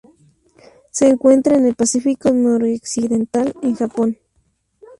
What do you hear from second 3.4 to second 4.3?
en Japón.